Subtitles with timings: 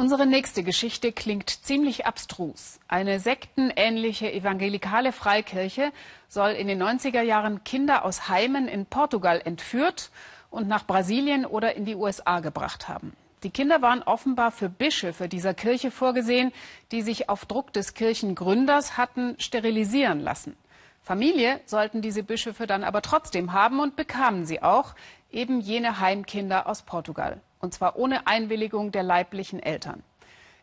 [0.00, 2.80] Unsere nächste Geschichte klingt ziemlich abstrus.
[2.88, 5.92] Eine sektenähnliche evangelikale Freikirche
[6.26, 10.10] soll in den 90er Jahren Kinder aus Heimen in Portugal entführt
[10.48, 13.12] und nach Brasilien oder in die USA gebracht haben.
[13.42, 16.50] Die Kinder waren offenbar für Bischöfe dieser Kirche vorgesehen,
[16.92, 20.56] die sich auf Druck des Kirchengründers hatten sterilisieren lassen.
[21.02, 24.94] Familie sollten diese Bischöfe dann aber trotzdem haben und bekamen sie auch,
[25.30, 30.02] eben jene Heimkinder aus Portugal und zwar ohne Einwilligung der leiblichen Eltern.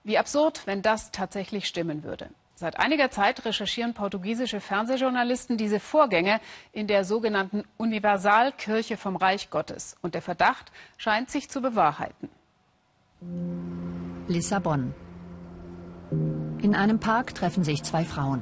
[0.04, 2.30] Wie absurd, wenn das tatsächlich stimmen würde.
[2.56, 6.40] Seit einiger Zeit recherchieren portugiesische Fernsehjournalisten diese Vorgänge
[6.72, 9.96] in der sogenannten Universalkirche vom Reich Gottes.
[10.02, 12.30] Und der Verdacht scheint sich zu bewahrheiten.
[14.28, 14.96] Lissabon.
[16.60, 18.42] In einem Park treffen sich zwei Frauen.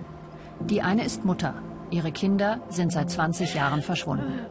[0.62, 1.62] Die eine ist Mutter.
[1.92, 4.45] Ihre Kinder sind seit 20 Jahren verschwunden.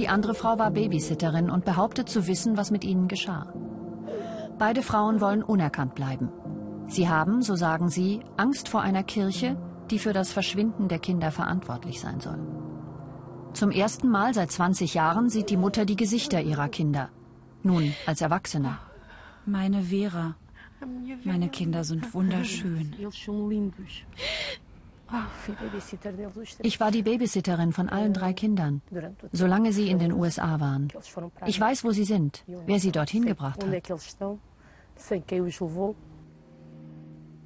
[0.00, 3.52] Die andere Frau war Babysitterin und behauptet zu wissen, was mit ihnen geschah.
[4.58, 6.30] Beide Frauen wollen unerkannt bleiben.
[6.88, 9.58] Sie haben, so sagen sie, Angst vor einer Kirche,
[9.90, 12.38] die für das Verschwinden der Kinder verantwortlich sein soll.
[13.52, 17.10] Zum ersten Mal seit 20 Jahren sieht die Mutter die Gesichter ihrer Kinder.
[17.62, 18.78] Nun als Erwachsene.
[19.44, 20.34] Meine Vera.
[21.24, 22.94] Meine Kinder sind wunderschön.
[26.62, 28.82] Ich war die Babysitterin von allen drei Kindern,
[29.32, 30.88] solange sie in den USA waren.
[31.46, 33.70] Ich weiß, wo sie sind, wer sie dorthin gebracht hat.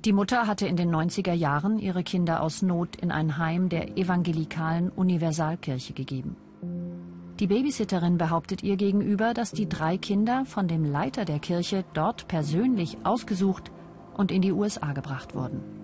[0.04, 3.96] Die Mutter hatte in den 90er Jahren ihre Kinder aus Not in ein Heim der
[3.96, 6.36] evangelikalen Universalkirche gegeben.
[7.40, 12.28] Die Babysitterin behauptet ihr gegenüber, dass die drei Kinder von dem Leiter der Kirche dort
[12.28, 13.72] persönlich ausgesucht
[14.14, 15.83] und in die USA gebracht wurden.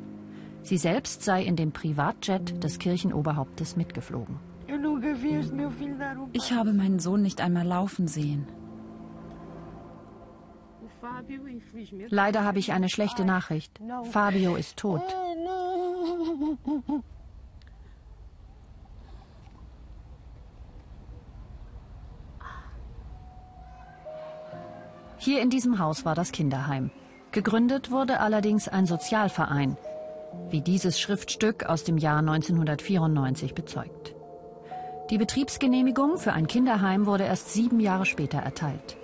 [0.62, 4.39] Sie selbst sei in dem Privatjet des Kirchenoberhauptes mitgeflogen.
[6.33, 8.47] Ich habe meinen Sohn nicht einmal laufen sehen.
[12.08, 13.81] Leider habe ich eine schlechte Nachricht.
[14.11, 15.03] Fabio ist tot.
[25.19, 26.91] Hier in diesem Haus war das Kinderheim.
[27.31, 29.77] Gegründet wurde allerdings ein Sozialverein,
[30.48, 34.14] wie dieses Schriftstück aus dem Jahr 1994 bezeugt.
[35.10, 38.96] Die Betriebsgenehmigung für ein Kinderheim wurde erst sieben Jahre später erteilt.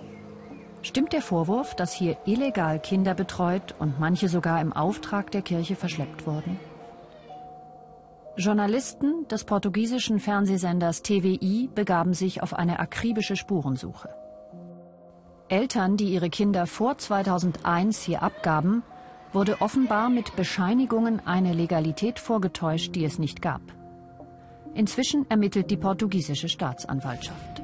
[0.81, 5.75] Stimmt der Vorwurf, dass hier illegal Kinder betreut und manche sogar im Auftrag der Kirche
[5.75, 6.59] verschleppt wurden?
[8.37, 14.09] Journalisten des portugiesischen Fernsehsenders TVI begaben sich auf eine akribische Spurensuche.
[15.49, 18.83] Eltern, die ihre Kinder vor 2001 hier abgaben,
[19.33, 23.61] wurde offenbar mit Bescheinigungen eine Legalität vorgetäuscht, die es nicht gab.
[24.73, 27.61] Inzwischen ermittelt die portugiesische Staatsanwaltschaft.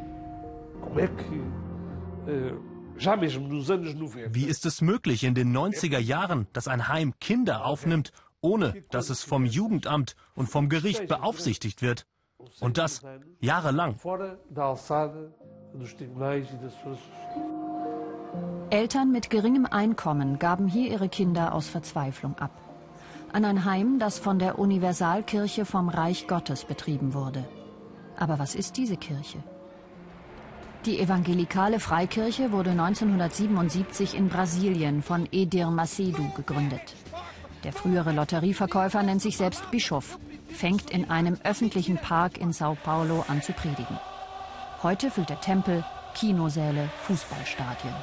[2.96, 9.10] Wie ist es möglich in den 90er Jahren, dass ein Heim Kinder aufnimmt, ohne dass
[9.10, 12.06] es vom Jugendamt und vom Gericht beaufsichtigt wird?
[12.60, 13.02] Und das
[13.40, 13.96] jahrelang.
[18.74, 22.50] Eltern mit geringem Einkommen gaben hier ihre Kinder aus Verzweiflung ab.
[23.32, 27.48] An ein Heim, das von der Universalkirche vom Reich Gottes betrieben wurde.
[28.18, 29.44] Aber was ist diese Kirche?
[30.88, 36.96] Die evangelikale Freikirche wurde 1977 in Brasilien von Edir Macedo gegründet.
[37.64, 40.18] Der frühere Lotterieverkäufer nennt sich selbst Bischof,
[40.48, 44.00] fängt in einem öffentlichen Park in Sao Paulo an zu predigen.
[44.82, 45.86] Heute füllt er Tempel,
[46.16, 47.94] Kinosäle, Fußballstadien.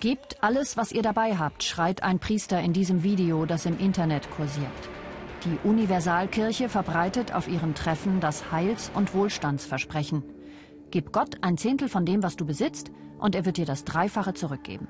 [0.00, 4.30] Gebt alles, was ihr dabei habt, schreit ein Priester in diesem Video, das im Internet
[4.30, 4.66] kursiert.
[5.44, 10.22] Die Universalkirche verbreitet auf ihren Treffen das Heils- und Wohlstandsversprechen.
[10.92, 14.34] Gib Gott ein Zehntel von dem, was du besitzt, und er wird dir das Dreifache
[14.34, 14.86] zurückgeben.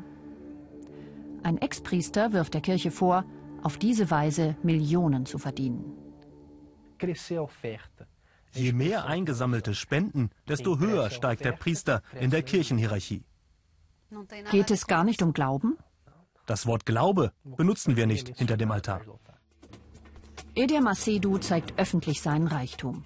[1.43, 3.25] Ein Ex-Priester wirft der Kirche vor,
[3.63, 5.97] auf diese Weise Millionen zu verdienen.
[8.53, 13.25] Je mehr eingesammelte Spenden, desto höher steigt der Priester in der Kirchenhierarchie.
[14.51, 15.77] Geht es gar nicht um Glauben?
[16.47, 19.03] Das Wort Glaube benutzen wir nicht hinter dem Altar.
[20.55, 23.05] Edir Macedo zeigt öffentlich seinen Reichtum.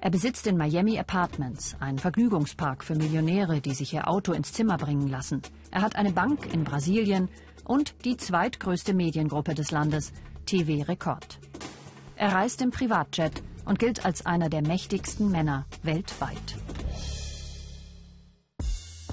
[0.00, 4.76] Er besitzt in Miami Apartments, einen Vergnügungspark für Millionäre, die sich ihr Auto ins Zimmer
[4.76, 5.42] bringen lassen.
[5.70, 7.30] Er hat eine Bank in Brasilien
[7.64, 10.12] und die zweitgrößte Mediengruppe des Landes,
[10.46, 11.40] TV Rekord.
[12.16, 16.58] Er reist im Privatjet und gilt als einer der mächtigsten Männer weltweit.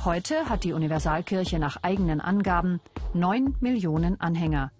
[0.03, 2.81] Heute hat die Universalkirche nach eigenen Angaben
[3.13, 4.71] 9 Millionen Anhänger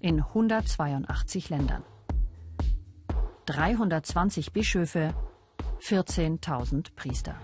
[0.00, 1.82] in 182 Ländern.
[3.44, 5.12] 320 Bischöfe,
[5.82, 7.34] 14.000 Priester.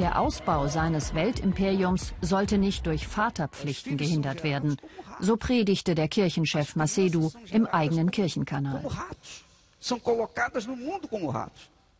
[0.00, 4.78] Der Ausbau seines Weltimperiums sollte nicht durch Vaterpflichten gehindert werden.
[5.20, 8.82] So predigte der Kirchenchef Macedu im eigenen Kirchenkanal.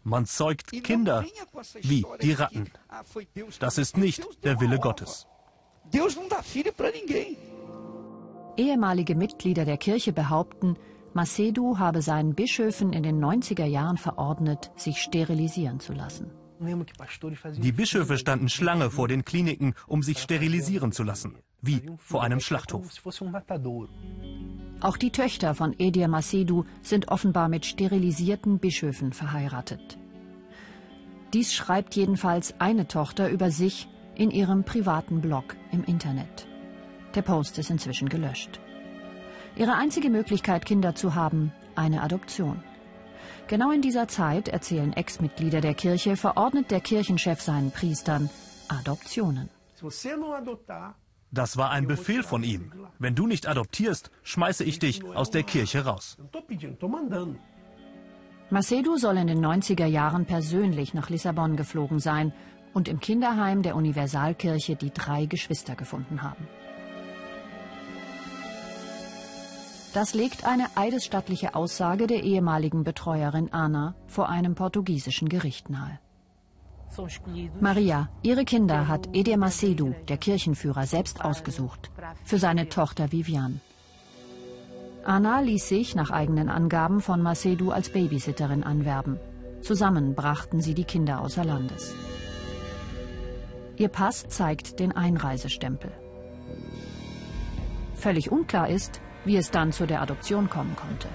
[0.05, 1.25] Man zeugt Kinder
[1.83, 2.71] wie die Ratten.
[3.61, 5.27] Das ist nicht der Wille Gottes.
[8.57, 10.77] Ehemalige Mitglieder der Kirche behaupten,
[11.15, 16.31] Macedu habe seinen Bischöfen in den 90er Jahren verordnet, sich sterilisieren zu lassen.
[17.59, 22.41] Die Bischöfe standen Schlange vor den Kliniken, um sich sterilisieren zu lassen, wie vor einem
[22.41, 22.89] Schlachthof.
[24.83, 29.97] Auch die Töchter von Edir Macedu sind offenbar mit sterilisierten Bischöfen verheiratet.
[31.33, 36.49] Dies schreibt jedenfalls eine Tochter über sich in ihrem privaten Blog im Internet.
[37.15, 38.59] Der Post ist inzwischen gelöscht.
[39.55, 42.61] Ihre einzige Möglichkeit, Kinder zu haben, eine Adoption.
[43.47, 48.31] Genau in dieser Zeit, erzählen Ex-Mitglieder der Kirche, verordnet der Kirchenchef seinen Priestern
[48.67, 49.49] Adoptionen.
[51.33, 52.73] Das war ein Befehl von ihm.
[52.99, 56.19] Wenn du nicht adoptierst, schmeiße ich dich aus der Kirche raus.
[58.51, 62.35] Macedo soll in den 90er Jahren persönlich nach Lissabon geflogen sein
[62.75, 66.47] und im Kinderheim der Universalkirche die drei Geschwister gefunden haben.
[69.95, 75.99] Das legt eine eidesstattliche Aussage der ehemaligen Betreuerin Ana vor einem portugiesischen Gericht nahe.
[77.61, 81.91] Maria, ihre Kinder hat Edir Macedo, der Kirchenführer, selbst ausgesucht.
[82.25, 83.61] Für seine Tochter Vivian.
[85.05, 89.19] Anna ließ sich nach eigenen Angaben von Macedo als Babysitterin anwerben.
[89.63, 91.95] Zusammen brachten sie die Kinder außer Landes.
[93.77, 95.91] Ihr Pass zeigt den Einreisestempel.
[97.95, 101.09] Völlig unklar ist, wie es dann zu der Adoption kommen konnte.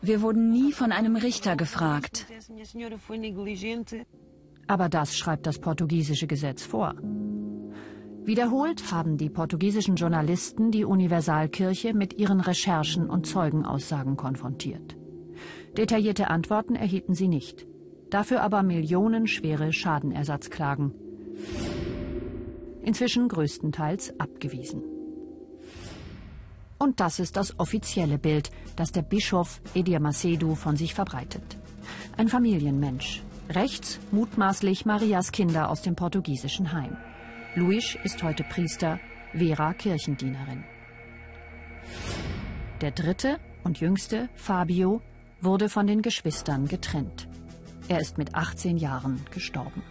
[0.00, 2.26] Wir wurden nie von einem Richter gefragt.
[4.66, 6.94] Aber das schreibt das portugiesische Gesetz vor.
[8.24, 14.96] Wiederholt haben die portugiesischen Journalisten die Universalkirche mit ihren Recherchen und Zeugenaussagen konfrontiert.
[15.76, 17.66] Detaillierte Antworten erhielten sie nicht.
[18.10, 20.92] Dafür aber millionenschwere Schadenersatzklagen.
[22.82, 24.82] Inzwischen größtenteils abgewiesen.
[26.78, 31.58] Und das ist das offizielle Bild, das der Bischof Edir Macedo von sich verbreitet.
[32.16, 33.22] Ein Familienmensch.
[33.48, 36.96] Rechts mutmaßlich Marias Kinder aus dem portugiesischen Heim.
[37.54, 39.00] Luis ist heute Priester,
[39.32, 40.64] Vera Kirchendienerin.
[42.80, 45.02] Der dritte und jüngste, Fabio,
[45.40, 47.28] wurde von den Geschwistern getrennt.
[47.88, 49.82] Er ist mit 18 Jahren gestorben.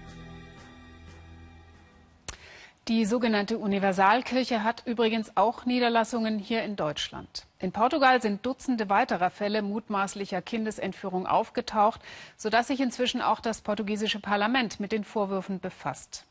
[2.88, 7.46] Die sogenannte Universalkirche hat übrigens auch Niederlassungen hier in Deutschland.
[7.60, 12.02] In Portugal sind Dutzende weiterer Fälle mutmaßlicher Kindesentführung aufgetaucht,
[12.38, 16.26] sodass sich inzwischen auch das portugiesische Parlament mit den Vorwürfen befasst.